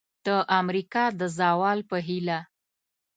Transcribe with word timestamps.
د 0.25 0.27
امریکا 0.59 1.03
د 1.19 1.21
زوال 1.37 1.79
په 1.89 1.97
هیله! 2.07 2.39